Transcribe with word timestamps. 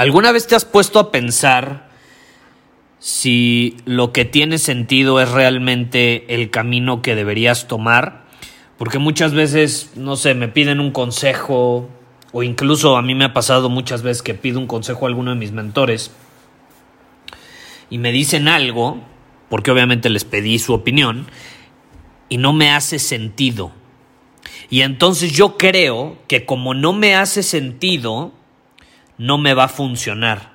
¿Alguna 0.00 0.32
vez 0.32 0.46
te 0.46 0.54
has 0.56 0.64
puesto 0.64 0.98
a 0.98 1.12
pensar 1.12 1.90
si 3.00 3.76
lo 3.84 4.14
que 4.14 4.24
tiene 4.24 4.56
sentido 4.56 5.20
es 5.20 5.30
realmente 5.30 6.24
el 6.34 6.48
camino 6.48 7.02
que 7.02 7.14
deberías 7.14 7.68
tomar? 7.68 8.24
Porque 8.78 8.98
muchas 8.98 9.34
veces, 9.34 9.90
no 9.96 10.16
sé, 10.16 10.32
me 10.32 10.48
piden 10.48 10.80
un 10.80 10.90
consejo 10.90 11.90
o 12.32 12.42
incluso 12.42 12.96
a 12.96 13.02
mí 13.02 13.14
me 13.14 13.26
ha 13.26 13.34
pasado 13.34 13.68
muchas 13.68 14.00
veces 14.00 14.22
que 14.22 14.32
pido 14.32 14.58
un 14.58 14.66
consejo 14.66 15.04
a 15.04 15.08
alguno 15.08 15.32
de 15.32 15.36
mis 15.36 15.52
mentores 15.52 16.12
y 17.90 17.98
me 17.98 18.10
dicen 18.10 18.48
algo, 18.48 19.02
porque 19.50 19.70
obviamente 19.70 20.08
les 20.08 20.24
pedí 20.24 20.58
su 20.58 20.72
opinión, 20.72 21.26
y 22.30 22.38
no 22.38 22.54
me 22.54 22.70
hace 22.70 22.98
sentido. 22.98 23.70
Y 24.70 24.80
entonces 24.80 25.32
yo 25.32 25.58
creo 25.58 26.16
que 26.26 26.46
como 26.46 26.72
no 26.72 26.94
me 26.94 27.16
hace 27.16 27.42
sentido, 27.42 28.32
no 29.20 29.36
me 29.36 29.52
va 29.52 29.64
a 29.64 29.68
funcionar. 29.68 30.52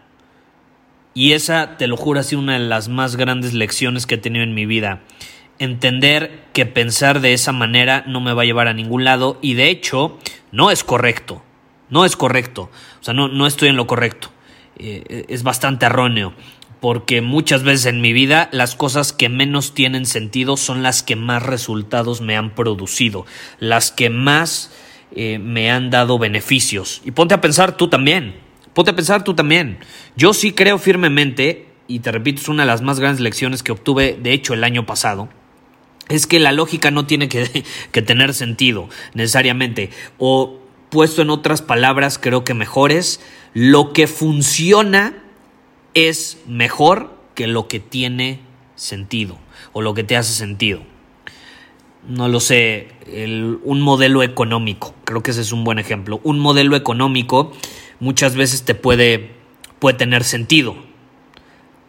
Y 1.13 1.33
esa, 1.33 1.77
te 1.77 1.85
lo 1.85 1.97
juro, 1.97 2.19
ha 2.19 2.23
sido 2.23 2.41
una 2.41 2.53
de 2.53 2.65
las 2.65 2.89
más 2.89 3.15
grandes 3.15 3.53
lecciones 3.53 4.07
que 4.07 4.15
he 4.15 4.17
tenido 4.17 4.43
en 4.43 4.55
mi 4.55 4.65
vida. 4.65 5.03
Entender 5.59 6.45
que 6.51 6.65
pensar 6.65 7.21
de 7.21 7.33
esa 7.33 7.51
manera 7.51 8.03
no 8.07 8.21
me 8.21 8.33
va 8.33 8.41
a 8.41 8.45
llevar 8.45 8.67
a 8.67 8.73
ningún 8.73 9.03
lado 9.03 9.37
y 9.39 9.53
de 9.53 9.69
hecho 9.69 10.17
no 10.51 10.71
es 10.71 10.83
correcto. 10.83 11.43
No 11.91 12.05
es 12.05 12.17
correcto. 12.17 12.71
O 12.99 13.03
sea, 13.03 13.13
no, 13.13 13.27
no 13.27 13.45
estoy 13.45 13.69
en 13.69 13.75
lo 13.75 13.85
correcto. 13.85 14.29
Eh, 14.77 15.25
es 15.29 15.43
bastante 15.43 15.85
erróneo. 15.85 16.33
Porque 16.81 17.21
muchas 17.21 17.61
veces 17.61 17.85
en 17.85 18.01
mi 18.01 18.13
vida 18.13 18.49
las 18.51 18.73
cosas 18.73 19.13
que 19.13 19.29
menos 19.29 19.75
tienen 19.75 20.07
sentido 20.07 20.57
son 20.57 20.81
las 20.81 21.03
que 21.03 21.15
más 21.15 21.43
resultados 21.43 22.19
me 22.19 22.35
han 22.35 22.55
producido. 22.55 23.27
Las 23.59 23.91
que 23.91 24.09
más 24.09 24.73
eh, 25.15 25.37
me 25.37 25.69
han 25.69 25.91
dado 25.91 26.17
beneficios. 26.17 27.03
Y 27.05 27.11
ponte 27.11 27.35
a 27.35 27.41
pensar 27.41 27.77
tú 27.77 27.89
también. 27.89 28.43
Ponte 28.75 28.91
a 28.91 28.95
pensar 28.95 29.23
tú 29.23 29.33
también. 29.33 29.79
Yo 30.17 30.33
sí 30.33 30.51
creo 30.51 30.77
firmemente, 30.77 31.69
y 31.87 31.99
te 31.99 32.11
repito, 32.11 32.41
es 32.41 32.49
una 32.49 32.63
de 32.63 32.67
las 32.67 32.81
más 32.81 32.99
grandes 32.99 33.21
lecciones 33.21 33.63
que 33.63 33.71
obtuve, 33.71 34.19
de 34.21 34.33
hecho, 34.33 34.53
el 34.53 34.65
año 34.65 34.85
pasado, 34.85 35.29
es 36.09 36.27
que 36.27 36.39
la 36.39 36.51
lógica 36.51 36.91
no 36.91 37.05
tiene 37.07 37.29
que, 37.29 37.63
que 37.93 38.01
tener 38.01 38.33
sentido 38.33 38.89
necesariamente. 39.13 39.91
O 40.17 40.59
puesto 40.89 41.21
en 41.21 41.29
otras 41.29 41.61
palabras, 41.61 42.19
creo 42.19 42.43
que 42.43 42.53
mejores, 42.53 43.21
lo 43.53 43.93
que 43.93 44.07
funciona 44.07 45.23
es 45.93 46.39
mejor 46.45 47.17
que 47.33 47.47
lo 47.47 47.69
que 47.69 47.79
tiene 47.79 48.41
sentido 48.75 49.39
o 49.71 49.81
lo 49.81 49.93
que 49.93 50.03
te 50.03 50.17
hace 50.17 50.33
sentido. 50.33 50.81
No 52.09 52.27
lo 52.27 52.41
sé, 52.41 52.89
un 53.63 53.81
modelo 53.81 54.21
económico, 54.21 54.93
creo 55.05 55.23
que 55.23 55.31
ese 55.31 55.41
es 55.41 55.53
un 55.53 55.63
buen 55.63 55.79
ejemplo. 55.79 56.19
Un 56.23 56.39
modelo 56.39 56.75
económico 56.75 57.53
muchas 57.99 58.35
veces 58.35 58.63
te 58.63 58.75
puede, 58.75 59.31
puede 59.79 59.97
tener 59.97 60.23
sentido. 60.23 60.75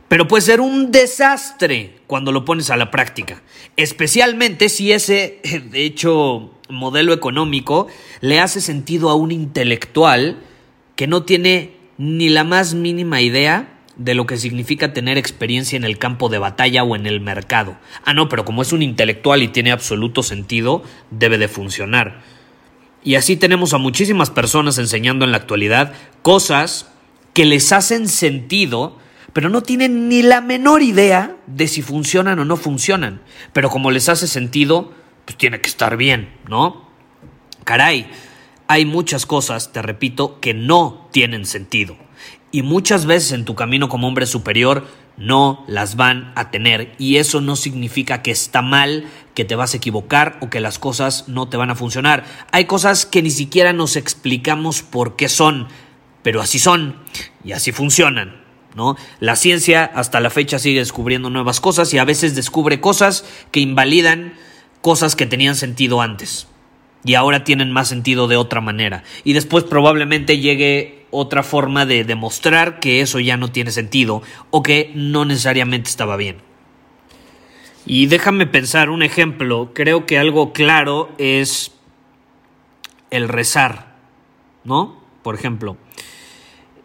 Pero 0.08 0.28
puede 0.28 0.42
ser 0.42 0.60
un 0.60 0.92
desastre 0.92 1.96
cuando 2.06 2.30
lo 2.30 2.44
pones 2.44 2.70
a 2.70 2.76
la 2.76 2.90
práctica. 2.90 3.42
Especialmente 3.76 4.68
si 4.68 4.92
ese, 4.92 5.40
de 5.70 5.84
hecho, 5.84 6.52
modelo 6.68 7.12
económico 7.12 7.88
le 8.20 8.40
hace 8.40 8.60
sentido 8.60 9.10
a 9.10 9.14
un 9.14 9.32
intelectual 9.32 10.38
que 10.94 11.06
no 11.06 11.24
tiene 11.24 11.76
ni 11.98 12.28
la 12.28 12.44
más 12.44 12.74
mínima 12.74 13.20
idea 13.20 13.72
de 13.96 14.14
lo 14.14 14.26
que 14.26 14.36
significa 14.36 14.92
tener 14.92 15.16
experiencia 15.16 15.76
en 15.76 15.84
el 15.84 15.98
campo 15.98 16.28
de 16.28 16.38
batalla 16.38 16.84
o 16.84 16.94
en 16.96 17.06
el 17.06 17.20
mercado. 17.20 17.76
Ah, 18.04 18.14
no, 18.14 18.28
pero 18.28 18.44
como 18.44 18.62
es 18.62 18.72
un 18.72 18.82
intelectual 18.82 19.42
y 19.42 19.48
tiene 19.48 19.72
absoluto 19.72 20.22
sentido, 20.22 20.82
debe 21.10 21.38
de 21.38 21.48
funcionar. 21.48 22.22
Y 23.02 23.14
así 23.14 23.36
tenemos 23.36 23.72
a 23.72 23.78
muchísimas 23.78 24.30
personas 24.30 24.78
enseñando 24.78 25.24
en 25.24 25.30
la 25.30 25.36
actualidad 25.38 25.92
cosas 26.22 26.90
que 27.32 27.44
les 27.44 27.72
hacen 27.72 28.08
sentido, 28.08 28.98
pero 29.32 29.48
no 29.48 29.62
tienen 29.62 30.08
ni 30.08 30.22
la 30.22 30.40
menor 30.40 30.82
idea 30.82 31.36
de 31.46 31.68
si 31.68 31.82
funcionan 31.82 32.38
o 32.38 32.44
no 32.44 32.56
funcionan. 32.56 33.20
Pero 33.52 33.70
como 33.70 33.90
les 33.90 34.08
hace 34.08 34.26
sentido, 34.26 34.92
pues 35.24 35.36
tiene 35.36 35.60
que 35.60 35.68
estar 35.68 35.96
bien, 35.96 36.30
¿no? 36.48 36.88
Caray, 37.64 38.08
hay 38.68 38.84
muchas 38.84 39.26
cosas, 39.26 39.72
te 39.72 39.82
repito, 39.82 40.40
que 40.40 40.54
no 40.54 41.08
tienen 41.12 41.46
sentido. 41.46 41.96
Y 42.50 42.62
muchas 42.62 43.06
veces 43.06 43.32
en 43.32 43.44
tu 43.44 43.54
camino 43.54 43.88
como 43.88 44.08
hombre 44.08 44.26
superior 44.26 44.86
no 45.16 45.64
las 45.66 45.96
van 45.96 46.32
a 46.34 46.50
tener 46.50 46.94
y 46.98 47.16
eso 47.16 47.40
no 47.40 47.56
significa 47.56 48.22
que 48.22 48.30
está 48.30 48.62
mal, 48.62 49.06
que 49.34 49.44
te 49.44 49.56
vas 49.56 49.74
a 49.74 49.76
equivocar 49.78 50.38
o 50.40 50.50
que 50.50 50.60
las 50.60 50.78
cosas 50.78 51.28
no 51.28 51.48
te 51.48 51.56
van 51.56 51.70
a 51.70 51.74
funcionar. 51.74 52.24
Hay 52.52 52.66
cosas 52.66 53.06
que 53.06 53.22
ni 53.22 53.30
siquiera 53.30 53.72
nos 53.72 53.96
explicamos 53.96 54.82
por 54.82 55.16
qué 55.16 55.28
son, 55.28 55.68
pero 56.22 56.40
así 56.40 56.58
son 56.58 56.96
y 57.44 57.52
así 57.52 57.72
funcionan. 57.72 58.44
¿No? 58.74 58.94
La 59.20 59.36
ciencia 59.36 59.86
hasta 59.86 60.20
la 60.20 60.28
fecha 60.28 60.58
sigue 60.58 60.80
descubriendo 60.80 61.30
nuevas 61.30 61.60
cosas 61.62 61.94
y 61.94 61.98
a 61.98 62.04
veces 62.04 62.34
descubre 62.34 62.78
cosas 62.78 63.24
que 63.50 63.60
invalidan 63.60 64.34
cosas 64.82 65.16
que 65.16 65.24
tenían 65.24 65.56
sentido 65.56 66.02
antes 66.02 66.46
y 67.06 67.14
ahora 67.14 67.44
tienen 67.44 67.72
más 67.72 67.88
sentido 67.88 68.28
de 68.28 68.36
otra 68.36 68.60
manera. 68.60 69.04
Y 69.24 69.32
después 69.32 69.64
probablemente 69.64 70.38
llegue 70.38 70.95
otra 71.10 71.42
forma 71.42 71.86
de 71.86 72.04
demostrar 72.04 72.80
que 72.80 73.00
eso 73.00 73.20
ya 73.20 73.36
no 73.36 73.50
tiene 73.50 73.70
sentido 73.70 74.22
o 74.50 74.62
que 74.62 74.92
no 74.94 75.24
necesariamente 75.24 75.90
estaba 75.90 76.16
bien. 76.16 76.38
Y 77.86 78.06
déjame 78.06 78.46
pensar 78.46 78.90
un 78.90 79.02
ejemplo, 79.02 79.70
creo 79.72 80.06
que 80.06 80.18
algo 80.18 80.52
claro 80.52 81.08
es 81.18 81.72
el 83.10 83.28
rezar, 83.28 83.94
¿no? 84.64 85.00
Por 85.22 85.36
ejemplo, 85.36 85.76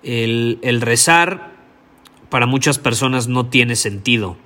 el, 0.03 0.59
el 0.61 0.81
rezar 0.81 1.51
para 2.29 2.45
muchas 2.45 2.77
personas 2.77 3.27
no 3.27 3.47
tiene 3.47 3.75
sentido. 3.75 4.37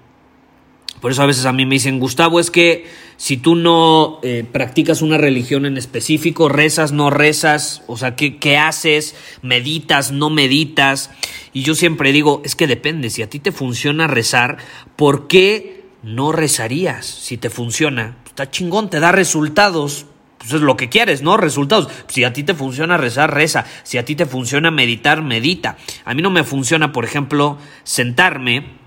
Por 1.05 1.11
eso 1.11 1.21
a 1.21 1.27
veces 1.27 1.45
a 1.45 1.53
mí 1.53 1.67
me 1.67 1.75
dicen, 1.75 1.99
Gustavo, 1.99 2.39
es 2.39 2.49
que 2.49 2.87
si 3.15 3.37
tú 3.37 3.53
no 3.53 4.19
eh, 4.23 4.43
practicas 4.51 5.03
una 5.03 5.19
religión 5.19 5.67
en 5.67 5.77
específico, 5.77 6.49
rezas, 6.49 6.93
no 6.93 7.11
rezas, 7.11 7.83
o 7.85 7.95
sea, 7.95 8.15
¿qué, 8.15 8.37
¿qué, 8.37 8.57
haces? 8.57 9.15
¿Meditas, 9.43 10.11
no 10.11 10.31
meditas? 10.31 11.11
Y 11.53 11.61
yo 11.61 11.75
siempre 11.75 12.11
digo, 12.11 12.41
es 12.43 12.55
que 12.55 12.65
depende, 12.65 13.11
si 13.11 13.21
a 13.21 13.29
ti 13.29 13.37
te 13.37 13.51
funciona 13.51 14.07
rezar, 14.07 14.57
¿por 14.95 15.27
qué 15.27 15.83
no 16.01 16.31
rezarías? 16.31 17.05
Si 17.05 17.37
te 17.37 17.51
funciona, 17.51 18.17
está 18.25 18.49
chingón, 18.49 18.89
te 18.89 18.99
da 18.99 19.11
resultados. 19.11 20.07
Pues 20.39 20.53
es 20.53 20.61
lo 20.61 20.75
que 20.75 20.89
quieres, 20.89 21.21
¿no? 21.21 21.37
Resultados. 21.37 21.87
Si 22.07 22.23
a 22.23 22.33
ti 22.33 22.41
te 22.41 22.55
funciona 22.55 22.97
rezar, 22.97 23.31
reza. 23.31 23.65
Si 23.83 23.99
a 23.99 24.05
ti 24.05 24.15
te 24.15 24.25
funciona 24.25 24.71
meditar, 24.71 25.21
medita. 25.21 25.77
A 26.03 26.15
mí 26.15 26.23
no 26.23 26.31
me 26.31 26.43
funciona, 26.43 26.91
por 26.91 27.05
ejemplo, 27.05 27.59
sentarme 27.83 28.84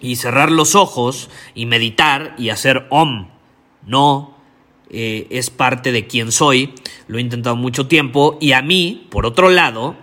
y 0.00 0.16
cerrar 0.16 0.50
los 0.50 0.74
ojos 0.74 1.30
y 1.54 1.66
meditar 1.66 2.34
y 2.38 2.50
hacer 2.50 2.86
om. 2.90 3.28
No 3.86 4.36
eh, 4.90 5.26
es 5.30 5.50
parte 5.50 5.92
de 5.92 6.06
quien 6.06 6.32
soy, 6.32 6.74
lo 7.06 7.18
he 7.18 7.20
intentado 7.20 7.56
mucho 7.56 7.86
tiempo 7.86 8.38
y 8.40 8.52
a 8.52 8.62
mí, 8.62 9.06
por 9.10 9.26
otro 9.26 9.50
lado, 9.50 9.96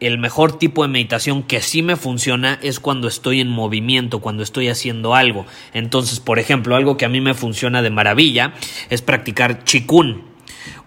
el 0.00 0.18
mejor 0.18 0.58
tipo 0.58 0.82
de 0.82 0.88
meditación 0.88 1.42
que 1.42 1.60
sí 1.60 1.82
me 1.82 1.96
funciona 1.96 2.58
es 2.62 2.80
cuando 2.80 3.06
estoy 3.06 3.40
en 3.40 3.48
movimiento, 3.48 4.20
cuando 4.20 4.42
estoy 4.42 4.68
haciendo 4.68 5.14
algo. 5.14 5.46
Entonces, 5.74 6.20
por 6.20 6.38
ejemplo, 6.38 6.74
algo 6.74 6.96
que 6.96 7.04
a 7.04 7.10
mí 7.10 7.20
me 7.20 7.34
funciona 7.34 7.82
de 7.82 7.90
maravilla 7.90 8.54
es 8.88 9.02
practicar 9.02 9.64
chikun. 9.64 10.24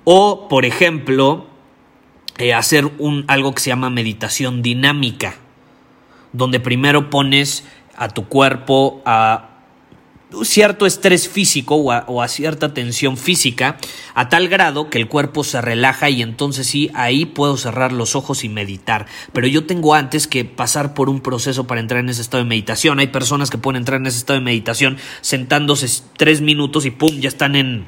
O, 0.03 0.47
por 0.49 0.65
ejemplo, 0.65 1.47
eh, 2.39 2.53
hacer 2.53 2.89
un, 2.97 3.25
algo 3.27 3.53
que 3.53 3.61
se 3.61 3.69
llama 3.69 3.89
meditación 3.89 4.61
dinámica. 4.61 5.35
donde 6.35 6.59
primero 6.59 7.11
pones 7.11 7.63
a 7.95 8.09
tu 8.09 8.27
cuerpo 8.27 9.01
a 9.05 9.49
cierto 10.43 10.85
estrés 10.85 11.29
físico 11.29 11.75
o 11.75 12.21
a, 12.21 12.27
cierta 12.27 12.73
tensión 12.73 13.17
física 13.17 13.77
a 14.15 14.29
tal 14.29 14.47
grado 14.47 14.89
que 14.89 14.97
el 14.97 15.07
cuerpo 15.07 15.43
se 15.43 15.61
relaja 15.61 16.09
y 16.09 16.21
entonces 16.21 16.65
sí, 16.67 16.89
ahí 16.95 17.25
puedo 17.25 17.57
cerrar 17.57 17.91
los 17.91 18.15
ojos 18.15 18.43
y 18.43 18.49
meditar. 18.49 19.05
Pero 19.31 19.47
yo 19.47 19.65
tengo 19.65 19.93
antes 19.93 20.27
que 20.27 20.45
pasar 20.45 20.93
por 20.93 21.09
un 21.09 21.21
proceso 21.21 21.67
para 21.67 21.81
entrar 21.81 21.99
en 21.99 22.09
ese 22.09 22.21
estado 22.21 22.43
de 22.43 22.49
meditación. 22.49 22.99
Hay 22.99 23.07
personas 23.07 23.49
que 23.49 23.57
pueden 23.57 23.77
entrar 23.77 23.99
en 23.99 24.07
ese 24.07 24.17
estado 24.17 24.39
de 24.39 24.45
meditación 24.45 24.97
sentándose 25.21 25.87
tres 26.17 26.41
minutos 26.41 26.85
y 26.85 26.91
¡pum! 26.91 27.19
ya 27.19 27.29
están 27.29 27.55
en 27.55 27.85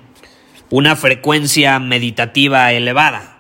una 0.70 0.96
frecuencia 0.96 1.80
meditativa 1.80 2.72
elevada. 2.74 3.32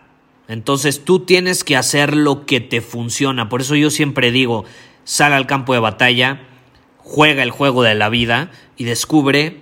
Entonces 0.47 1.03
tú 1.03 1.21
tienes 1.21 1.63
que 1.63 1.75
hacer 1.75 2.15
lo 2.15 2.45
que 2.45 2.61
te 2.61 2.81
funciona. 2.81 3.49
Por 3.49 3.61
eso 3.61 3.75
yo 3.75 3.89
siempre 3.89 4.31
digo, 4.31 4.65
sal 5.03 5.33
al 5.33 5.47
campo 5.47 5.73
de 5.73 5.79
batalla, 5.79 6.41
juega 7.05 7.43
el 7.43 7.51
juego 7.51 7.83
de 7.83 7.93
la 7.93 8.09
vida 8.09 8.51
y 8.77 8.83
descubre 8.83 9.57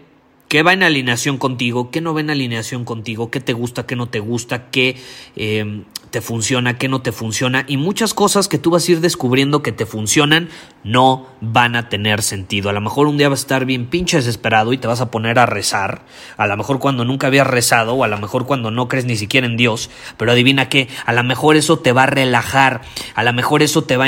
qué 0.48 0.64
va 0.64 0.72
en 0.74 0.82
alineación 0.82 1.38
contigo, 1.38 1.92
qué 1.92 2.00
no 2.00 2.14
va 2.14 2.22
en 2.22 2.30
alineación 2.30 2.86
contigo, 2.86 3.30
qué 3.30 3.42
te 3.42 3.52
gusta, 3.52 3.86
qué 3.86 3.98
no 3.98 4.08
te 4.08 4.20
gusta, 4.20 4.72
qué 4.72 4.96
eh, 5.36 5.84
te 6.14 6.22
funciona, 6.22 6.78
qué 6.78 6.90
no 6.90 7.02
te 7.02 7.12
funciona 7.12 7.66
y 7.68 7.78
muchas 7.78 8.14
cosas 8.14 8.48
que 8.48 8.60
tú 8.60 8.70
vas 8.70 8.88
a 8.88 8.92
ir 8.92 9.02
descubriendo 9.02 9.64
que 9.64 9.72
te 9.72 9.88
funcionan 9.88 10.48
no 10.84 11.26
van 11.42 11.76
a 11.76 11.90
tener 11.90 12.22
sentido. 12.22 12.70
A 12.70 12.74
lo 12.74 12.82
mejor 12.82 13.08
un 13.08 13.18
día 13.18 13.30
vas 13.30 13.40
a 13.40 13.42
estar 13.42 13.66
bien 13.66 13.88
pinche 13.88 14.18
desesperado 14.18 14.74
y 14.74 14.78
te 14.78 14.88
vas 14.88 15.02
a 15.02 15.10
poner 15.10 15.40
a 15.40 15.48
rezar, 15.48 16.06
a 16.38 16.46
lo 16.46 16.56
mejor 16.56 16.78
cuando 16.78 17.04
nunca 17.04 17.26
habías 17.26 17.48
rezado 17.48 17.96
o 17.96 18.04
a 18.04 18.08
lo 18.08 18.20
mejor 18.20 18.46
cuando 18.46 18.70
no 18.70 18.88
crees 18.88 19.06
ni 19.06 19.16
siquiera 19.16 19.48
en 19.48 19.58
Dios, 19.58 19.90
pero 20.18 20.32
adivina 20.32 20.70
qué, 20.70 20.88
a 21.04 21.14
lo 21.14 21.24
mejor 21.24 21.56
eso 21.56 21.80
te 21.80 21.94
va 21.94 22.04
a 22.04 22.06
relajar, 22.06 22.82
a 23.16 23.24
lo 23.24 23.34
mejor 23.34 23.64
eso 23.64 23.84
te 23.84 23.98
va, 23.98 24.06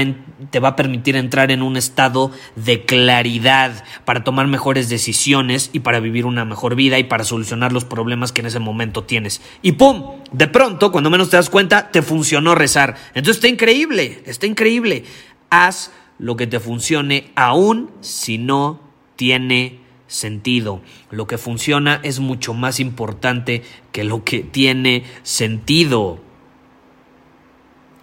te 0.51 0.59
va 0.59 0.69
a 0.69 0.75
permitir 0.75 1.15
entrar 1.15 1.49
en 1.49 1.63
un 1.63 1.75
estado 1.75 2.29
de 2.55 2.85
claridad 2.85 3.83
para 4.05 4.23
tomar 4.23 4.45
mejores 4.45 4.89
decisiones 4.89 5.71
y 5.73 5.79
para 5.79 5.99
vivir 5.99 6.27
una 6.27 6.45
mejor 6.45 6.75
vida 6.75 6.99
y 6.99 7.05
para 7.05 7.23
solucionar 7.23 7.71
los 7.71 7.83
problemas 7.83 8.31
que 8.31 8.41
en 8.41 8.47
ese 8.47 8.59
momento 8.59 9.03
tienes. 9.05 9.41
Y 9.63 9.71
¡pum! 9.71 10.21
De 10.31 10.47
pronto, 10.47 10.91
cuando 10.91 11.09
menos 11.09 11.29
te 11.29 11.37
das 11.37 11.49
cuenta, 11.49 11.89
te 11.95 12.01
funcionó 12.01 12.55
rezar. 12.55 12.97
Entonces 13.13 13.37
está 13.37 13.47
increíble, 13.47 14.21
está 14.25 14.45
increíble. 14.47 15.05
Haz 15.49 15.93
lo 16.19 16.35
que 16.35 16.45
te 16.45 16.59
funcione 16.59 17.31
aún 17.35 17.89
si 18.01 18.37
no 18.37 18.81
tiene 19.15 19.79
sentido. 20.07 20.81
Lo 21.09 21.25
que 21.25 21.37
funciona 21.37 22.01
es 22.03 22.19
mucho 22.19 22.53
más 22.53 22.81
importante 22.81 23.63
que 23.93 24.03
lo 24.03 24.25
que 24.25 24.39
tiene 24.39 25.05
sentido. 25.23 26.19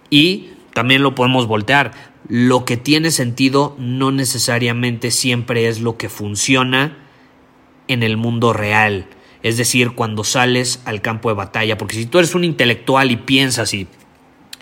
Y 0.09 0.53
también 0.73 1.03
lo 1.03 1.13
podemos 1.13 1.45
voltear. 1.45 1.91
Lo 2.27 2.65
que 2.65 2.77
tiene 2.77 3.11
sentido 3.11 3.75
no 3.77 4.11
necesariamente 4.11 5.11
siempre 5.11 5.67
es 5.67 5.81
lo 5.81 5.97
que 5.97 6.09
funciona 6.09 6.97
en 7.87 8.01
el 8.01 8.17
mundo 8.17 8.53
real 8.53 9.05
es 9.43 9.57
decir, 9.57 9.91
cuando 9.91 10.23
sales 10.23 10.81
al 10.85 11.01
campo 11.01 11.29
de 11.29 11.35
batalla, 11.35 11.77
porque 11.77 11.95
si 11.95 12.05
tú 12.05 12.17
eres 12.17 12.33
un 12.33 12.45
intelectual 12.45 13.11
y 13.11 13.17
piensas 13.17 13.73
y, 13.73 13.87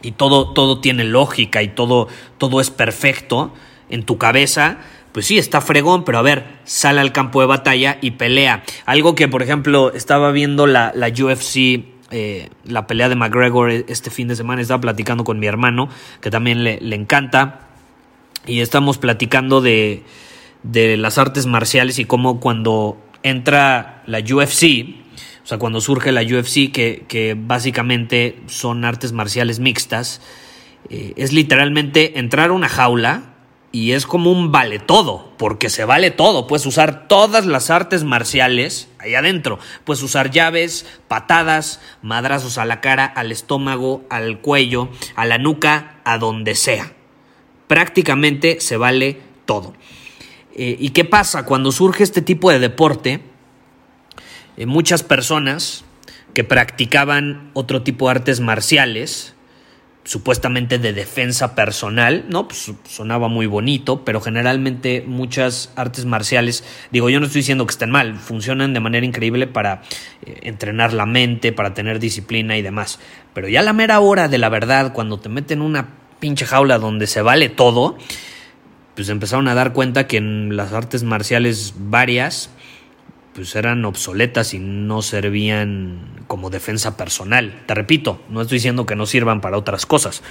y 0.01 0.12
todo, 0.12 0.54
todo 0.54 0.81
tiene 0.81 1.04
lógica 1.04 1.62
y 1.62 1.69
todo, 1.69 2.07
todo 2.39 2.60
es 2.60 2.72
perfecto 2.72 3.54
en 3.89 4.04
tu 4.04 4.18
cabeza, 4.18 4.80
pues 5.12 5.28
sí, 5.28 5.38
está 5.38 5.62
fregón, 5.62 6.04
pero 6.04 6.18
a 6.18 6.22
ver, 6.22 6.45
sale 6.63 7.00
al 7.00 7.12
campo 7.12 7.42
de 7.42 7.48
batalla 7.48 7.98
y 8.01 8.12
pelea. 8.12 8.63
Algo 8.86 9.13
que, 9.13 9.28
por 9.28 9.44
ejemplo, 9.44 9.94
estaba 9.94 10.31
viendo 10.31 10.66
la, 10.68 10.92
la 10.95 11.10
UFC, 11.10 11.86
eh, 12.12 12.50
la 12.66 12.88
pelea 12.88 13.10
de 13.10 13.16
McGregor 13.16 13.69
este 13.69 14.10
fin 14.10 14.27
de 14.30 14.36
semana, 14.36 14.62
estaba 14.62 14.81
platicando 14.81 15.24
con 15.24 15.38
mi 15.38 15.48
hermano, 15.48 15.89
que 16.22 16.31
también 16.31 16.63
le, 16.63 16.80
le 16.81 16.95
encanta, 16.95 17.68
y 18.48 18.62
estamos 18.62 18.98
platicando 18.98 19.62
de, 19.62 20.04
de 20.63 20.98
las 20.98 21.18
artes 21.18 21.45
marciales 21.45 22.00
y 22.00 22.06
cómo 22.06 22.39
cuando 22.39 22.98
entra 23.24 24.04
la 24.06 24.20
UFC, 24.20 25.02
o 25.44 25.48
sea, 25.48 25.58
cuando 25.58 25.82
surge 25.82 26.12
la 26.12 26.22
UFC, 26.22 26.72
que, 26.72 27.36
básicamente 27.38 28.40
son 28.48 28.86
artes 28.86 29.12
marciales 29.12 29.60
mixtas, 29.60 30.22
eh, 30.90 31.14
es 31.16 31.34
literalmente 31.34 32.20
entrar 32.20 32.50
a 32.50 32.54
una 32.54 32.70
jaula 32.70 33.32
y 33.72 33.94
es 33.94 34.06
como 34.06 34.32
un 34.32 34.52
vale 34.52 34.80
todo, 34.80 35.32
porque 35.38 35.70
se 35.70 35.86
vale 35.86 36.12
todo. 36.12 36.46
Puedes 36.46 36.66
usar 36.66 37.08
todas 37.08 37.46
las 37.46 37.70
artes 37.70 38.04
marciales 38.04 38.90
ahí 39.00 39.16
adentro. 39.16 39.60
Puedes 39.86 40.04
usar 40.04 40.30
llaves, 40.30 40.86
patadas, 41.08 41.80
madrazos 42.02 42.58
a 42.58 42.66
la 42.66 42.82
cara, 42.82 43.06
al 43.06 43.32
estómago, 43.32 44.04
al 44.10 44.40
cuello, 44.40 44.90
a 45.16 45.26
la 45.26 45.38
nuca, 45.38 46.02
a 46.04 46.18
donde 46.18 46.56
sea. 46.56 46.94
Prácticamente 47.68 48.60
se 48.60 48.76
vale 48.76 49.22
todo. 49.46 49.74
Eh, 50.56 50.75
¿Y 50.80 50.89
qué 50.89 51.06
pasa? 51.06 51.45
Cuando 51.45 51.71
surge 51.71 52.03
este 52.03 52.21
tipo 52.21 52.51
de 52.51 52.59
deporte, 52.59 53.21
eh, 54.57 54.65
muchas 54.65 55.03
personas 55.03 55.86
que 56.33 56.44
practicaban 56.44 57.51
otro 57.53 57.83
tipo 57.83 58.06
de 58.06 58.12
artes 58.12 58.39
marciales, 58.39 59.36
supuestamente 60.03 60.80
de 60.80 60.94
defensa 60.94 61.53
personal, 61.53 62.25
¿no? 62.27 62.48
Pues 62.48 62.71
sonaba 62.88 63.27
muy 63.27 63.45
bonito, 63.45 64.03
pero 64.03 64.19
generalmente 64.19 65.03
muchas 65.06 65.71
artes 65.75 66.06
marciales, 66.06 66.63
digo, 66.92 67.09
yo 67.09 67.19
no 67.19 67.27
estoy 67.27 67.42
diciendo 67.42 67.65
que 67.65 67.71
estén 67.71 67.92
mal, 67.92 68.15
funcionan 68.15 68.74
de 68.74 68.80
manera 68.80 69.06
increíble 69.06 69.45
para 69.45 69.83
eh, 70.25 70.39
entrenar 70.44 70.94
la 70.94 71.06
mente, 71.06 71.53
para 71.53 71.74
tener 71.74 72.00
disciplina 72.00 72.57
y 72.57 72.62
demás. 72.62 73.00
Pero 73.33 73.48
ya 73.48 73.62
la 73.62 73.74
mera 73.74 74.00
hora 74.00 74.27
de 74.27 74.38
la 74.38 74.50
verdad, 74.50 74.92
cuando 74.94 75.19
te 75.19 75.30
meten 75.30 75.62
una 75.62 75.89
pinche 76.19 76.45
jaula 76.45 76.80
donde 76.80 77.07
se 77.07 77.21
vale 77.21 77.50
todo, 77.50 77.98
pues 78.96 79.10
empezaron 79.10 79.48
a 79.48 79.56
dar 79.56 79.74
cuenta 79.74 80.08
que 80.08 80.18
en 80.18 80.56
las 80.56 80.74
artes 80.74 81.04
marciales 81.04 81.74
varias 81.78 82.50
pues 83.34 83.56
eran 83.56 83.86
obsoletas 83.86 84.54
y 84.54 84.60
no 84.60 85.02
servían 85.02 86.24
como 86.28 86.50
defensa 86.50 86.98
personal. 86.98 87.64
Te 87.66 87.74
repito, 87.74 88.22
no 88.30 88.42
estoy 88.42 88.58
diciendo 88.58 88.86
que 88.86 88.96
no 88.96 89.06
sirvan 89.06 89.40
para 89.40 89.58
otras 89.58 89.86
cosas, 89.86 90.22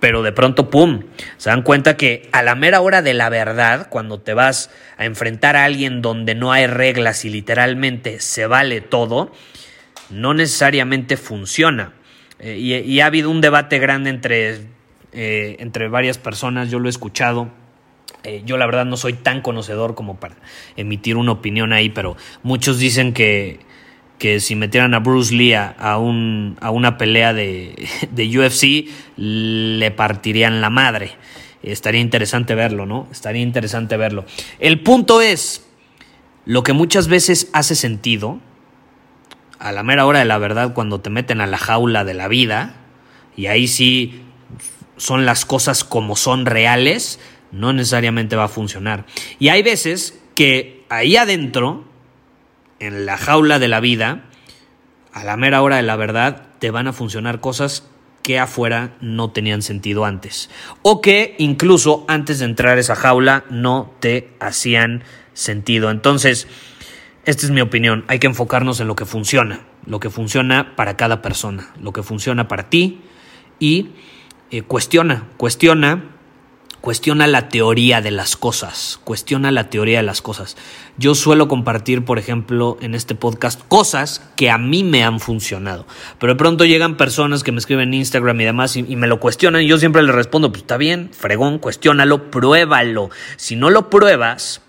pero 0.00 0.22
de 0.22 0.32
pronto, 0.32 0.70
¡pum!, 0.70 1.02
se 1.36 1.50
dan 1.50 1.62
cuenta 1.62 1.96
que 1.96 2.28
a 2.32 2.42
la 2.42 2.54
mera 2.54 2.80
hora 2.80 3.00
de 3.00 3.14
la 3.14 3.28
verdad, 3.28 3.88
cuando 3.88 4.20
te 4.20 4.34
vas 4.34 4.70
a 4.96 5.04
enfrentar 5.04 5.56
a 5.56 5.64
alguien 5.64 6.02
donde 6.02 6.34
no 6.34 6.52
hay 6.52 6.66
reglas 6.66 7.24
y 7.24 7.30
literalmente 7.30 8.18
se 8.20 8.46
vale 8.46 8.80
todo, 8.80 9.32
no 10.10 10.34
necesariamente 10.34 11.16
funciona. 11.16 11.92
Eh, 12.40 12.56
y, 12.58 13.00
ha 13.00 13.06
habido 13.06 13.30
un 13.30 13.40
debate 13.40 13.78
grande 13.78 14.10
entre, 14.10 14.60
eh, 15.12 15.56
entre 15.58 15.88
varias 15.88 16.18
personas, 16.18 16.70
yo 16.70 16.78
lo 16.78 16.88
he 16.88 16.90
escuchado 16.90 17.50
eh, 18.24 18.42
yo 18.44 18.56
la 18.56 18.66
verdad 18.66 18.84
no 18.84 18.96
soy 18.96 19.12
tan 19.12 19.42
conocedor 19.42 19.94
como 19.94 20.18
para 20.18 20.36
emitir 20.76 21.16
una 21.16 21.32
opinión 21.32 21.72
ahí, 21.72 21.88
pero 21.88 22.16
muchos 22.42 22.78
dicen 22.78 23.12
que, 23.12 23.60
que 24.18 24.40
si 24.40 24.56
metieran 24.56 24.94
a 24.94 24.98
Bruce 24.98 25.34
Lee 25.34 25.54
a, 25.54 25.98
un, 25.98 26.56
a 26.60 26.70
una 26.70 26.98
pelea 26.98 27.32
de, 27.32 27.88
de, 28.10 28.38
UFC, 28.38 28.88
le 29.16 29.90
partirían 29.90 30.60
la 30.60 30.70
madre. 30.70 31.12
Estaría 31.62 32.00
interesante 32.00 32.54
verlo, 32.54 32.86
¿no? 32.86 33.08
Estaría 33.10 33.42
interesante 33.42 33.96
verlo. 33.96 34.24
El 34.58 34.80
punto 34.80 35.20
es, 35.20 35.66
lo 36.44 36.62
que 36.62 36.72
muchas 36.72 37.08
veces 37.08 37.50
hace 37.52 37.74
sentido, 37.74 38.38
a 39.58 39.72
la 39.72 39.82
mera 39.82 40.06
hora 40.06 40.20
de 40.20 40.24
la 40.24 40.38
verdad, 40.38 40.72
cuando 40.72 41.00
te 41.00 41.10
meten 41.10 41.40
a 41.40 41.46
la 41.46 41.58
jaula 41.58 42.04
de 42.04 42.14
la 42.14 42.28
vida, 42.28 42.76
y 43.36 43.46
ahí 43.46 43.68
sí 43.68 44.22
son 44.96 45.26
las 45.26 45.44
cosas 45.44 45.84
como 45.84 46.16
son 46.16 46.46
reales, 46.46 47.20
no 47.52 47.72
necesariamente 47.72 48.36
va 48.36 48.44
a 48.44 48.48
funcionar. 48.48 49.06
Y 49.38 49.48
hay 49.48 49.62
veces 49.62 50.20
que 50.34 50.84
ahí 50.88 51.16
adentro, 51.16 51.84
en 52.80 53.06
la 53.06 53.16
jaula 53.16 53.58
de 53.58 53.68
la 53.68 53.80
vida, 53.80 54.24
a 55.12 55.24
la 55.24 55.36
mera 55.36 55.62
hora 55.62 55.76
de 55.76 55.82
la 55.82 55.96
verdad, 55.96 56.42
te 56.58 56.70
van 56.70 56.86
a 56.86 56.92
funcionar 56.92 57.40
cosas 57.40 57.88
que 58.22 58.38
afuera 58.38 58.94
no 59.00 59.30
tenían 59.30 59.62
sentido 59.62 60.04
antes. 60.04 60.50
O 60.82 61.00
que 61.00 61.34
incluso 61.38 62.04
antes 62.08 62.38
de 62.38 62.44
entrar 62.44 62.76
a 62.76 62.80
esa 62.80 62.94
jaula 62.94 63.44
no 63.48 63.94
te 64.00 64.30
hacían 64.38 65.02
sentido. 65.32 65.90
Entonces, 65.90 66.46
esta 67.24 67.46
es 67.46 67.50
mi 67.50 67.60
opinión. 67.60 68.04
Hay 68.08 68.18
que 68.18 68.26
enfocarnos 68.26 68.80
en 68.80 68.86
lo 68.86 68.96
que 68.96 69.06
funciona. 69.06 69.60
Lo 69.86 70.00
que 70.00 70.10
funciona 70.10 70.76
para 70.76 70.96
cada 70.96 71.22
persona. 71.22 71.70
Lo 71.80 71.92
que 71.92 72.02
funciona 72.02 72.48
para 72.48 72.68
ti. 72.68 73.00
Y 73.58 73.92
eh, 74.50 74.62
cuestiona, 74.62 75.28
cuestiona 75.36 76.17
Cuestiona 76.80 77.26
la 77.26 77.48
teoría 77.48 78.00
de 78.00 78.12
las 78.12 78.36
cosas, 78.36 79.00
cuestiona 79.02 79.50
la 79.50 79.68
teoría 79.68 79.98
de 79.98 80.04
las 80.04 80.22
cosas. 80.22 80.56
Yo 80.96 81.16
suelo 81.16 81.48
compartir, 81.48 82.04
por 82.04 82.20
ejemplo, 82.20 82.78
en 82.80 82.94
este 82.94 83.16
podcast 83.16 83.60
cosas 83.66 84.22
que 84.36 84.48
a 84.48 84.58
mí 84.58 84.84
me 84.84 85.02
han 85.02 85.18
funcionado, 85.18 85.86
pero 86.20 86.34
de 86.34 86.38
pronto 86.38 86.64
llegan 86.64 86.96
personas 86.96 87.42
que 87.42 87.50
me 87.50 87.58
escriben 87.58 87.88
en 87.88 87.94
Instagram 87.94 88.40
y 88.40 88.44
demás 88.44 88.76
y, 88.76 88.84
me 88.94 89.08
lo 89.08 89.18
cuestionan 89.18 89.62
y 89.62 89.66
yo 89.66 89.78
siempre 89.78 90.02
les 90.02 90.14
respondo, 90.14 90.50
pues 90.50 90.62
está 90.62 90.76
bien, 90.76 91.10
fregón, 91.12 91.58
cuestiónalo, 91.58 92.30
pruébalo. 92.30 93.10
Si 93.36 93.56
no 93.56 93.70
lo 93.70 93.90
pruebas, 93.90 94.62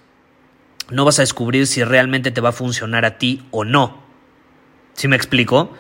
no 0.89 1.05
vas 1.05 1.19
a 1.19 1.21
descubrir 1.21 1.67
si 1.67 1.83
realmente 1.83 2.31
te 2.31 2.41
va 2.41 2.49
a 2.49 2.53
funcionar 2.53 3.05
a 3.05 3.19
ti 3.19 3.45
o 3.51 3.65
no. 3.65 4.01
¿Sí 4.93 5.07
me 5.07 5.15
explico? 5.15 5.71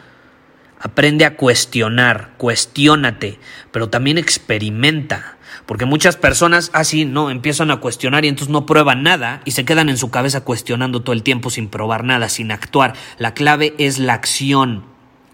Aprende 0.79 1.25
a 1.25 1.35
cuestionar, 1.35 2.31
cuestiónate, 2.37 3.39
pero 3.71 3.89
también 3.89 4.17
experimenta. 4.17 5.37
Porque 5.65 5.85
muchas 5.85 6.15
personas 6.15 6.71
así 6.73 7.05
no 7.05 7.29
empiezan 7.29 7.69
a 7.69 7.77
cuestionar 7.77 8.25
y 8.25 8.27
entonces 8.27 8.51
no 8.51 8.65
prueban 8.65 9.03
nada 9.03 9.41
y 9.45 9.51
se 9.51 9.65
quedan 9.65 9.89
en 9.89 9.97
su 9.97 10.09
cabeza 10.09 10.41
cuestionando 10.41 11.01
todo 11.01 11.13
el 11.13 11.21
tiempo 11.21 11.49
sin 11.49 11.67
probar 11.67 12.03
nada, 12.03 12.29
sin 12.29 12.51
actuar. 12.51 12.93
La 13.17 13.33
clave 13.33 13.75
es 13.77 13.99
la 13.99 14.13
acción. 14.13 14.85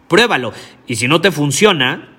Pruébalo. 0.07 0.51
Y 0.87 0.97
si 0.97 1.07
no 1.07 1.21
te 1.21 1.31
funciona, 1.31 2.09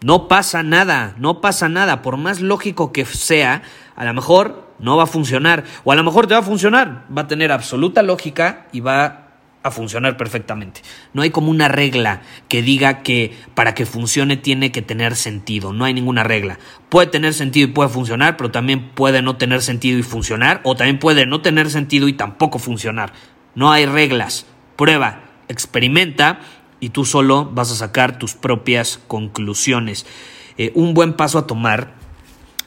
no 0.00 0.26
pasa 0.26 0.62
nada, 0.62 1.14
no 1.18 1.40
pasa 1.40 1.68
nada. 1.68 2.02
Por 2.02 2.16
más 2.16 2.40
lógico 2.40 2.92
que 2.92 3.04
sea, 3.04 3.62
a 3.94 4.04
lo 4.04 4.14
mejor 4.14 4.72
no 4.78 4.96
va 4.96 5.04
a 5.04 5.06
funcionar. 5.06 5.64
O 5.84 5.92
a 5.92 5.96
lo 5.96 6.02
mejor 6.02 6.26
te 6.26 6.34
va 6.34 6.40
a 6.40 6.44
funcionar. 6.44 7.04
Va 7.16 7.22
a 7.22 7.28
tener 7.28 7.52
absoluta 7.52 8.02
lógica 8.02 8.66
y 8.72 8.80
va 8.80 9.27
a 9.68 9.72
funcionar 9.72 10.16
perfectamente. 10.16 10.82
No 11.12 11.22
hay 11.22 11.30
como 11.30 11.50
una 11.50 11.68
regla 11.68 12.22
que 12.48 12.62
diga 12.62 13.02
que 13.02 13.36
para 13.54 13.74
que 13.74 13.86
funcione 13.86 14.36
tiene 14.36 14.72
que 14.72 14.82
tener 14.82 15.16
sentido. 15.16 15.72
No 15.72 15.84
hay 15.84 15.94
ninguna 15.94 16.24
regla. 16.24 16.58
Puede 16.88 17.06
tener 17.06 17.34
sentido 17.34 17.68
y 17.68 17.72
puede 17.72 17.88
funcionar, 17.88 18.36
pero 18.36 18.50
también 18.50 18.90
puede 18.90 19.22
no 19.22 19.36
tener 19.36 19.62
sentido 19.62 19.98
y 19.98 20.02
funcionar. 20.02 20.60
O 20.64 20.76
también 20.76 20.98
puede 20.98 21.26
no 21.26 21.40
tener 21.40 21.70
sentido 21.70 22.08
y 22.08 22.12
tampoco 22.12 22.58
funcionar. 22.58 23.12
No 23.54 23.70
hay 23.70 23.86
reglas. 23.86 24.46
Prueba, 24.76 25.22
experimenta 25.48 26.40
y 26.80 26.90
tú 26.90 27.04
solo 27.04 27.46
vas 27.46 27.70
a 27.72 27.76
sacar 27.76 28.18
tus 28.18 28.34
propias 28.34 29.00
conclusiones. 29.08 30.06
Eh, 30.56 30.72
un 30.74 30.94
buen 30.94 31.14
paso 31.14 31.38
a 31.38 31.46
tomar 31.46 31.94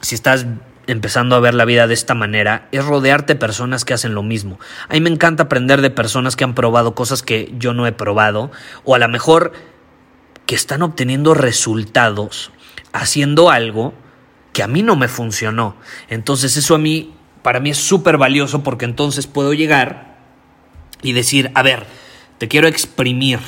si 0.00 0.14
estás 0.14 0.46
empezando 0.86 1.36
a 1.36 1.40
ver 1.40 1.54
la 1.54 1.64
vida 1.64 1.86
de 1.86 1.94
esta 1.94 2.14
manera 2.14 2.68
es 2.72 2.84
rodearte 2.84 3.34
de 3.34 3.40
personas 3.40 3.84
que 3.84 3.94
hacen 3.94 4.14
lo 4.14 4.22
mismo. 4.22 4.58
A 4.88 4.94
mí 4.94 5.00
me 5.00 5.10
encanta 5.10 5.44
aprender 5.44 5.80
de 5.80 5.90
personas 5.90 6.36
que 6.36 6.44
han 6.44 6.54
probado 6.54 6.94
cosas 6.94 7.22
que 7.22 7.52
yo 7.58 7.74
no 7.74 7.86
he 7.86 7.92
probado 7.92 8.50
o 8.84 8.94
a 8.94 8.98
lo 8.98 9.08
mejor 9.08 9.52
que 10.46 10.54
están 10.54 10.82
obteniendo 10.82 11.34
resultados 11.34 12.52
haciendo 12.92 13.50
algo 13.50 13.94
que 14.52 14.62
a 14.62 14.68
mí 14.68 14.82
no 14.82 14.96
me 14.96 15.08
funcionó. 15.08 15.76
Entonces 16.08 16.56
eso 16.56 16.74
a 16.74 16.78
mí, 16.78 17.14
para 17.42 17.60
mí 17.60 17.70
es 17.70 17.78
súper 17.78 18.18
valioso 18.18 18.62
porque 18.62 18.84
entonces 18.84 19.26
puedo 19.26 19.54
llegar 19.54 20.18
y 21.00 21.12
decir, 21.12 21.50
a 21.54 21.62
ver, 21.62 21.86
te 22.38 22.48
quiero 22.48 22.68
exprimir 22.68 23.40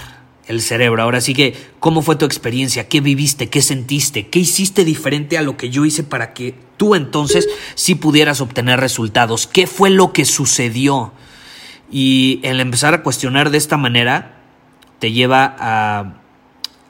el 0.47 0.61
cerebro. 0.61 1.03
Ahora 1.03 1.21
sí 1.21 1.35
que, 1.35 1.55
¿cómo 1.81 2.03
fue 2.03 2.17
tu 2.17 2.25
experiencia? 2.25 2.89
¿Qué 2.89 3.01
viviste? 3.01 3.49
¿Qué 3.49 3.63
sentiste? 3.63 4.29
¿Qué 4.29 4.41
hiciste 4.41 4.85
diferente 4.85 5.39
a 5.39 5.43
lo 5.43 5.57
que 5.57 5.71
yo 5.71 5.85
hice 5.85 6.05
para 6.05 6.35
que 6.35 6.55
tú 6.77 6.95
entonces 6.95 7.49
sí 7.75 7.95
pudieras 7.95 8.41
obtener 8.41 8.81
resultados? 8.81 9.47
¿Qué 9.47 9.67
fue 9.67 9.91
lo 9.91 10.13
que 10.13 10.25
sucedió? 10.25 11.13
Y 11.91 12.41
el 12.43 12.61
empezar 12.61 12.95
a 12.95 13.03
cuestionar 13.03 13.51
de 13.51 13.59
esta 13.59 13.77
manera 13.77 14.43
te 14.99 15.13
lleva 15.13 15.57
a, 15.59 16.15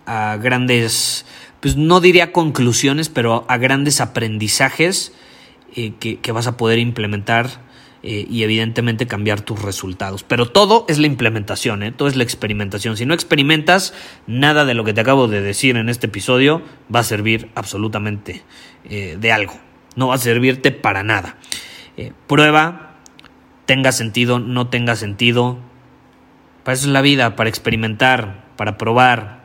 a 0.06 0.36
grandes, 0.36 1.24
pues 1.60 1.76
no 1.76 2.00
diría 2.00 2.32
conclusiones, 2.32 3.08
pero 3.08 3.44
a 3.48 3.56
grandes 3.56 4.00
aprendizajes 4.00 5.12
eh, 5.76 5.92
que, 5.98 6.18
que 6.18 6.32
vas 6.32 6.46
a 6.46 6.56
poder 6.56 6.78
implementar 6.78 7.62
eh, 8.06 8.26
y 8.28 8.42
evidentemente 8.42 9.06
cambiar 9.06 9.40
tus 9.40 9.62
resultados. 9.62 10.24
Pero 10.24 10.50
todo 10.50 10.84
es 10.90 10.98
la 10.98 11.06
implementación, 11.06 11.82
¿eh? 11.82 11.90
todo 11.90 12.06
es 12.06 12.16
la 12.16 12.22
experimentación. 12.22 12.98
Si 12.98 13.06
no 13.06 13.14
experimentas, 13.14 13.94
nada 14.26 14.66
de 14.66 14.74
lo 14.74 14.84
que 14.84 14.92
te 14.92 15.00
acabo 15.00 15.26
de 15.26 15.40
decir 15.40 15.78
en 15.78 15.88
este 15.88 16.08
episodio 16.08 16.60
va 16.94 17.00
a 17.00 17.02
servir 17.04 17.48
absolutamente 17.54 18.42
eh, 18.84 19.16
de 19.18 19.32
algo. 19.32 19.54
No 19.96 20.08
va 20.08 20.16
a 20.16 20.18
servirte 20.18 20.70
para 20.70 21.02
nada. 21.02 21.38
prueba, 22.26 22.96
tenga 23.64 23.90
sentido, 23.90 24.38
no 24.38 24.68
tenga 24.68 24.96
sentido. 24.96 25.56
Para 26.62 26.74
eso 26.74 26.88
es 26.88 26.92
la 26.92 27.00
vida, 27.00 27.36
para 27.36 27.48
experimentar, 27.48 28.44
para 28.58 28.76
probar, 28.76 29.44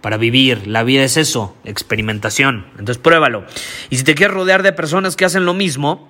para 0.00 0.16
vivir. 0.16 0.66
La 0.66 0.82
vida 0.82 1.02
es 1.02 1.18
eso, 1.18 1.54
experimentación. 1.62 2.64
Entonces 2.78 2.96
pruébalo. 2.96 3.44
Y 3.90 3.98
si 3.98 4.04
te 4.04 4.14
quieres 4.14 4.34
rodear 4.34 4.62
de 4.62 4.72
personas 4.72 5.14
que 5.14 5.26
hacen 5.26 5.44
lo 5.44 5.52
mismo, 5.52 6.08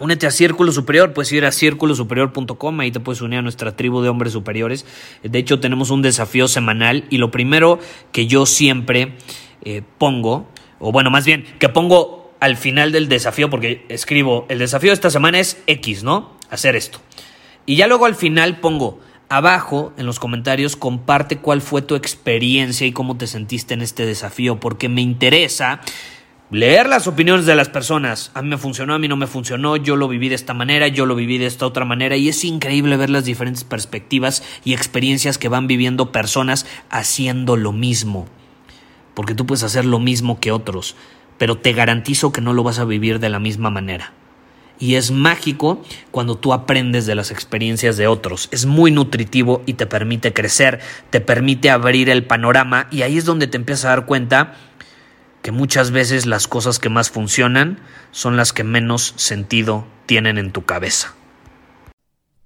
Únete 0.00 0.28
a 0.28 0.30
Círculo 0.30 0.70
Superior, 0.70 1.12
puedes 1.12 1.32
ir 1.32 1.44
a 1.44 1.50
círculosuperior.com, 1.50 2.80
ahí 2.80 2.92
te 2.92 3.00
puedes 3.00 3.20
unir 3.20 3.40
a 3.40 3.42
nuestra 3.42 3.74
tribu 3.74 4.00
de 4.00 4.08
hombres 4.08 4.32
superiores. 4.32 4.86
De 5.24 5.38
hecho, 5.38 5.58
tenemos 5.58 5.90
un 5.90 6.02
desafío 6.02 6.46
semanal 6.46 7.04
y 7.10 7.18
lo 7.18 7.32
primero 7.32 7.80
que 8.12 8.28
yo 8.28 8.46
siempre 8.46 9.16
eh, 9.62 9.82
pongo, 9.98 10.48
o 10.78 10.92
bueno, 10.92 11.10
más 11.10 11.26
bien, 11.26 11.44
que 11.58 11.68
pongo 11.68 12.32
al 12.38 12.56
final 12.56 12.92
del 12.92 13.08
desafío, 13.08 13.50
porque 13.50 13.84
escribo, 13.88 14.46
el 14.48 14.60
desafío 14.60 14.90
de 14.90 14.94
esta 14.94 15.10
semana 15.10 15.40
es 15.40 15.60
X, 15.66 16.04
¿no? 16.04 16.36
Hacer 16.48 16.76
esto. 16.76 17.00
Y 17.66 17.74
ya 17.74 17.88
luego 17.88 18.06
al 18.06 18.14
final 18.14 18.60
pongo, 18.60 19.00
abajo 19.28 19.92
en 19.96 20.06
los 20.06 20.20
comentarios, 20.20 20.76
comparte 20.76 21.38
cuál 21.38 21.60
fue 21.60 21.82
tu 21.82 21.96
experiencia 21.96 22.86
y 22.86 22.92
cómo 22.92 23.16
te 23.16 23.26
sentiste 23.26 23.74
en 23.74 23.82
este 23.82 24.06
desafío, 24.06 24.60
porque 24.60 24.88
me 24.88 25.02
interesa 25.02 25.80
leer 26.50 26.88
las 26.88 27.06
opiniones 27.06 27.46
de 27.46 27.54
las 27.54 27.68
personas. 27.68 28.30
A 28.34 28.42
mí 28.42 28.48
me 28.48 28.58
funcionó, 28.58 28.94
a 28.94 28.98
mí 28.98 29.08
no 29.08 29.16
me 29.16 29.26
funcionó, 29.26 29.76
yo 29.76 29.96
lo 29.96 30.08
viví 30.08 30.28
de 30.28 30.34
esta 30.34 30.54
manera, 30.54 30.88
yo 30.88 31.06
lo 31.06 31.14
viví 31.14 31.38
de 31.38 31.46
esta 31.46 31.66
otra 31.66 31.84
manera 31.84 32.16
y 32.16 32.28
es 32.28 32.44
increíble 32.44 32.96
ver 32.96 33.10
las 33.10 33.24
diferentes 33.24 33.64
perspectivas 33.64 34.42
y 34.64 34.72
experiencias 34.72 35.38
que 35.38 35.48
van 35.48 35.66
viviendo 35.66 36.12
personas 36.12 36.66
haciendo 36.90 37.56
lo 37.56 37.72
mismo. 37.72 38.26
Porque 39.14 39.34
tú 39.34 39.46
puedes 39.46 39.64
hacer 39.64 39.84
lo 39.84 39.98
mismo 39.98 40.40
que 40.40 40.52
otros, 40.52 40.96
pero 41.36 41.58
te 41.58 41.72
garantizo 41.72 42.32
que 42.32 42.40
no 42.40 42.52
lo 42.52 42.62
vas 42.62 42.78
a 42.78 42.84
vivir 42.84 43.18
de 43.18 43.28
la 43.28 43.40
misma 43.40 43.70
manera. 43.70 44.12
Y 44.80 44.94
es 44.94 45.10
mágico 45.10 45.82
cuando 46.12 46.36
tú 46.36 46.52
aprendes 46.52 47.04
de 47.04 47.16
las 47.16 47.32
experiencias 47.32 47.96
de 47.96 48.06
otros. 48.06 48.48
Es 48.52 48.64
muy 48.64 48.92
nutritivo 48.92 49.62
y 49.66 49.72
te 49.72 49.86
permite 49.86 50.32
crecer, 50.32 50.78
te 51.10 51.20
permite 51.20 51.68
abrir 51.68 52.08
el 52.08 52.24
panorama 52.24 52.86
y 52.92 53.02
ahí 53.02 53.18
es 53.18 53.24
donde 53.24 53.48
te 53.48 53.56
empiezas 53.56 53.86
a 53.86 53.88
dar 53.88 54.06
cuenta 54.06 54.54
que 55.42 55.52
muchas 55.52 55.90
veces 55.90 56.26
las 56.26 56.48
cosas 56.48 56.78
que 56.78 56.88
más 56.88 57.10
funcionan 57.10 57.78
son 58.10 58.36
las 58.36 58.52
que 58.52 58.64
menos 58.64 59.14
sentido 59.16 59.86
tienen 60.06 60.38
en 60.38 60.52
tu 60.52 60.64
cabeza. 60.64 61.14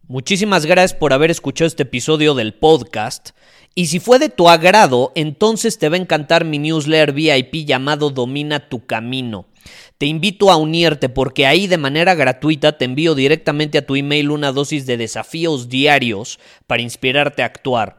Muchísimas 0.09 0.67
gracias 0.67 0.99
por 0.99 1.13
haber 1.13 1.31
escuchado 1.31 1.67
este 1.69 1.85
episodio 1.85 2.35
del 2.35 2.55
podcast. 2.55 3.31
Y 3.75 3.87
si 3.87 4.01
fue 4.01 4.19
de 4.19 4.29
tu 4.29 4.51
agrado, 4.51 5.13
entonces 5.15 5.79
te 5.79 5.89
va 5.89 5.97
a 5.97 6.01
encantar 6.01 6.45
mi 6.45 6.59
newsletter 6.59 7.13
VIP 7.13 7.67
llamado 7.67 8.11
Domina 8.11 8.69
tu 8.69 8.85
Camino. 8.85 9.47
Te 9.97 10.07
invito 10.07 10.51
a 10.51 10.57
unirte 10.57 11.09
porque 11.09 11.47
ahí 11.47 11.67
de 11.67 11.79
manera 11.79 12.15
gratuita 12.15 12.77
te 12.77 12.85
envío 12.85 13.15
directamente 13.15 13.79
a 13.79 13.87
tu 13.87 13.97
email 13.97 14.31
una 14.31 14.53
dosis 14.53 14.85
de 14.85 14.97
desafíos 14.97 15.69
diarios 15.69 16.39
para 16.67 16.83
inspirarte 16.83 17.43
a 17.43 17.47
actuar. 17.47 17.99